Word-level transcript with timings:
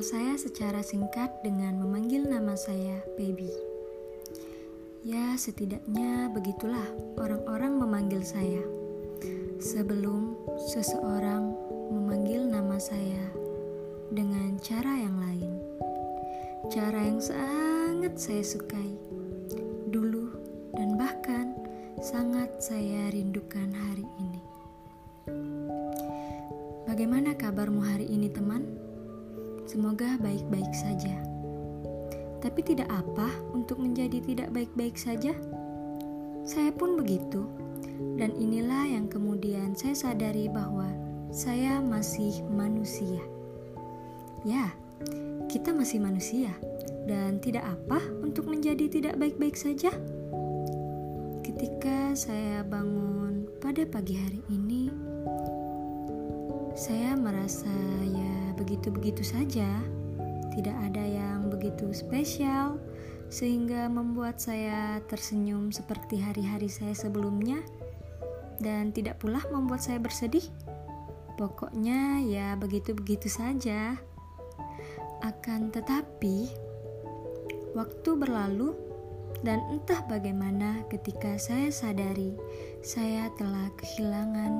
saya 0.00 0.38
secara 0.38 0.86
singkat 0.86 1.42
dengan 1.42 1.82
memanggil 1.82 2.22
nama 2.30 2.54
saya 2.54 3.02
Baby. 3.18 3.50
Ya, 5.02 5.34
setidaknya 5.34 6.30
begitulah 6.30 6.86
orang-orang 7.18 7.74
memanggil 7.74 8.22
saya. 8.22 8.62
Sebelum 9.58 10.38
seseorang 10.70 11.50
memanggil 11.90 12.46
nama 12.46 12.78
saya 12.78 13.34
dengan 14.14 14.62
cara 14.62 14.94
yang 14.94 15.18
lain. 15.18 15.52
Cara 16.70 17.02
yang 17.02 17.18
sangat 17.18 18.14
saya 18.14 18.46
sukai. 18.46 18.94
Dulu 19.90 20.30
dan 20.78 20.94
bahkan 20.94 21.58
sangat 21.98 22.62
saya 22.62 23.10
rindukan 23.10 23.74
hari 23.74 24.06
ini. 24.22 24.29
Bagaimana 26.90 27.38
kabarmu 27.38 27.86
hari 27.86 28.10
ini, 28.10 28.26
teman? 28.26 28.66
Semoga 29.62 30.18
baik-baik 30.18 30.74
saja. 30.74 31.22
Tapi 32.42 32.66
tidak 32.66 32.90
apa 32.90 33.30
untuk 33.54 33.78
menjadi 33.78 34.18
tidak 34.18 34.50
baik-baik 34.50 34.98
saja. 34.98 35.30
Saya 36.42 36.74
pun 36.74 36.98
begitu, 36.98 37.46
dan 38.18 38.34
inilah 38.34 38.90
yang 38.90 39.06
kemudian 39.06 39.78
saya 39.78 39.94
sadari 39.94 40.50
bahwa 40.50 40.90
saya 41.30 41.78
masih 41.78 42.42
manusia. 42.50 43.22
Ya, 44.42 44.74
kita 45.46 45.70
masih 45.70 46.02
manusia, 46.02 46.50
dan 47.06 47.38
tidak 47.38 47.70
apa 47.70 48.02
untuk 48.18 48.50
menjadi 48.50 48.90
tidak 48.90 49.14
baik-baik 49.14 49.54
saja. 49.54 49.94
Ketika 51.46 52.18
saya 52.18 52.66
bangun 52.66 53.46
pada 53.62 53.86
pagi 53.86 54.18
hari 54.18 54.42
ini, 54.50 54.90
saya 56.78 57.18
merasa 57.18 57.70
ya 58.06 58.34
begitu-begitu 58.54 59.26
saja, 59.26 59.66
tidak 60.54 60.76
ada 60.90 61.02
yang 61.02 61.50
begitu 61.50 61.90
spesial, 61.90 62.78
sehingga 63.30 63.86
membuat 63.86 64.42
saya 64.42 64.98
tersenyum 65.06 65.70
seperti 65.70 66.18
hari-hari 66.22 66.70
saya 66.70 66.94
sebelumnya, 66.94 67.62
dan 68.62 68.90
tidak 68.94 69.18
pula 69.18 69.42
membuat 69.50 69.82
saya 69.82 69.98
bersedih. 69.98 70.44
Pokoknya 71.38 72.20
ya 72.20 72.52
begitu-begitu 72.60 73.30
saja. 73.32 73.96
Akan 75.24 75.72
tetapi, 75.72 76.52
waktu 77.72 78.10
berlalu 78.16 78.76
dan 79.40 79.62
entah 79.72 80.04
bagaimana 80.04 80.84
ketika 80.92 81.40
saya 81.40 81.72
sadari 81.72 82.36
saya 82.84 83.32
telah 83.40 83.72
kehilangan 83.80 84.59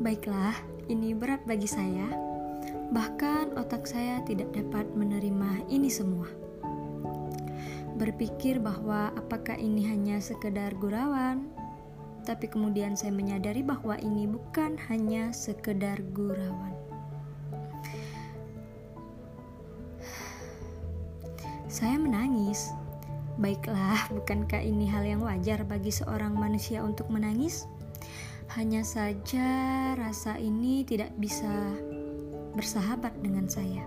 Baiklah, 0.00 0.56
ini 0.88 1.12
berat 1.12 1.44
bagi 1.44 1.68
saya. 1.68 2.08
Bahkan 2.90 3.60
otak 3.60 3.84
saya 3.84 4.24
tidak 4.24 4.50
dapat 4.56 4.88
menerima 4.96 5.68
ini 5.68 5.92
semua 5.92 6.26
berpikir 8.00 8.56
bahwa 8.56 9.12
apakah 9.12 9.60
ini 9.60 9.84
hanya 9.84 10.16
sekedar 10.24 10.72
gurauan, 10.80 11.52
tapi 12.24 12.48
kemudian 12.48 12.96
saya 12.96 13.12
menyadari 13.12 13.60
bahwa 13.60 13.92
ini 14.00 14.24
bukan 14.24 14.80
hanya 14.88 15.36
sekedar 15.36 16.00
gurauan. 16.16 16.72
Saya 21.68 22.00
menangis. 22.00 22.72
Baiklah, 23.36 24.08
bukankah 24.12 24.60
ini 24.60 24.88
hal 24.88 25.04
yang 25.04 25.20
wajar 25.24 25.64
bagi 25.64 25.92
seorang 25.92 26.36
manusia 26.36 26.80
untuk 26.84 27.08
menangis? 27.12 27.68
Hanya 28.58 28.82
saja 28.82 29.46
rasa 29.94 30.34
ini 30.42 30.82
tidak 30.82 31.14
bisa 31.22 31.46
bersahabat 32.58 33.14
dengan 33.22 33.46
saya. 33.46 33.86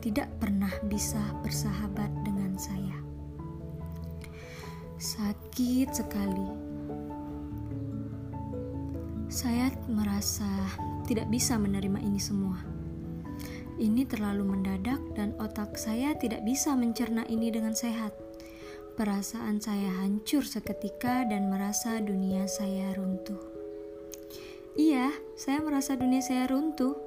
Tidak 0.00 0.40
pernah 0.40 0.72
bisa 0.88 1.20
bersahabat 1.44 2.08
dengan 2.24 2.56
saya. 2.56 2.96
Sakit 4.96 5.92
sekali. 5.92 6.48
Saya 9.28 9.68
merasa 9.92 10.48
tidak 11.04 11.28
bisa 11.28 11.60
menerima 11.60 12.00
ini 12.00 12.16
semua. 12.16 12.56
Ini 13.76 14.08
terlalu 14.08 14.48
mendadak, 14.56 15.00
dan 15.12 15.36
otak 15.36 15.76
saya 15.76 16.16
tidak 16.16 16.40
bisa 16.48 16.72
mencerna 16.72 17.28
ini 17.28 17.52
dengan 17.52 17.76
sehat. 17.76 18.29
Perasaan 19.00 19.64
saya 19.64 20.04
hancur 20.04 20.44
seketika, 20.44 21.24
dan 21.24 21.48
merasa 21.48 22.04
dunia 22.04 22.44
saya 22.44 22.92
runtuh. 22.92 23.40
Iya, 24.76 25.08
saya 25.40 25.64
merasa 25.64 25.96
dunia 25.96 26.20
saya 26.20 26.44
runtuh. 26.52 27.00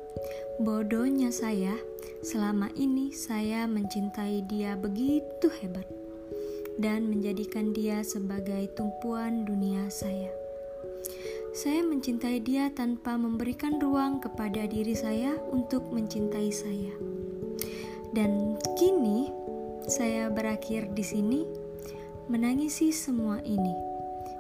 Bodohnya 0.57 1.29
saya 1.29 1.77
Selama 2.23 2.71
ini 2.79 3.11
saya 3.11 3.67
mencintai 3.67 4.47
dia 4.47 4.79
begitu 4.79 5.51
hebat 5.59 5.83
dan 6.79 7.11
menjadikan 7.11 7.75
dia 7.75 7.99
sebagai 7.99 8.71
tumpuan 8.79 9.43
dunia 9.43 9.91
saya. 9.91 10.31
Saya 11.51 11.83
mencintai 11.83 12.39
dia 12.39 12.71
tanpa 12.71 13.19
memberikan 13.19 13.75
ruang 13.75 14.23
kepada 14.23 14.63
diri 14.63 14.95
saya 14.95 15.35
untuk 15.51 15.91
mencintai 15.91 16.47
saya. 16.47 16.95
Dan 18.15 18.55
kini 18.79 19.27
saya 19.91 20.31
berakhir 20.31 20.95
di 20.95 21.03
sini 21.03 21.43
menangisi 22.31 22.94
semua 22.94 23.39
ini, 23.44 23.75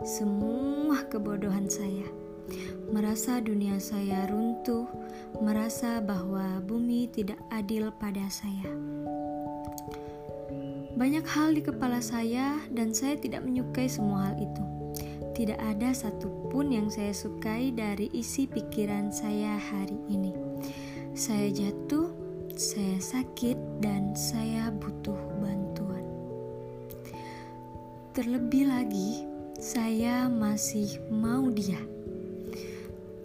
semua 0.03 1.03
kebodohan 1.07 1.67
saya 1.67 2.23
merasa 2.93 3.41
dunia 3.41 3.81
saya 3.81 4.29
runtuh, 4.29 4.85
merasa 5.41 5.97
bahwa 6.03 6.61
bumi 6.61 7.09
tidak 7.09 7.39
adil 7.49 7.89
pada 7.97 8.21
saya. 8.29 8.69
Banyak 10.93 11.25
hal 11.25 11.57
di 11.57 11.65
kepala 11.65 11.97
saya, 12.05 12.61
dan 12.69 12.93
saya 12.93 13.17
tidak 13.17 13.41
menyukai 13.41 13.89
semua 13.89 14.29
hal 14.29 14.37
itu. 14.37 14.63
Tidak 15.33 15.57
ada 15.57 15.89
satupun 15.89 16.69
yang 16.69 16.93
saya 16.93 17.09
sukai 17.09 17.73
dari 17.73 18.13
isi 18.13 18.45
pikiran 18.45 19.09
saya 19.09 19.57
hari 19.57 19.97
ini. 20.05 20.37
Saya 21.17 21.49
jatuh, 21.49 22.13
saya 22.53 23.01
sakit, 23.01 23.57
dan 23.81 24.13
saya 24.13 24.69
butuh 24.69 25.17
bantuan. 25.41 25.92
Terlebih 28.13 28.69
lagi, 28.69 29.25
saya 29.57 30.29
masih 30.29 31.01
mau 31.09 31.49
dia 31.49 31.81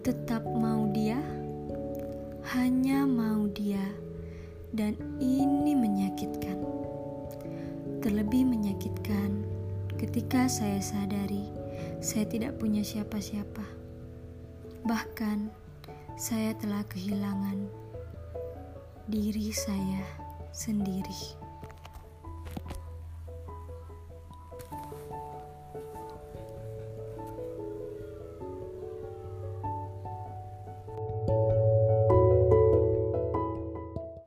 tetap 0.01 0.41
mau 0.41 0.89
dia, 0.89 1.21
hanya 2.57 3.05
mau 3.05 3.45
dia, 3.53 3.85
dan 4.73 4.97
ini 5.21 5.77
menyakitkan. 5.77 6.57
Terlebih 8.01 8.49
menyakitkan 8.49 9.45
ketika 10.01 10.49
saya 10.49 10.81
sadari 10.81 11.45
saya 12.01 12.25
tidak 12.25 12.57
punya 12.57 12.81
siapa-siapa. 12.81 13.69
Bahkan 14.89 15.51
saya 16.17 16.57
telah 16.57 16.81
kehilangan 16.89 17.69
diri 19.05 19.53
saya 19.53 20.01
sendiri. 20.49 21.38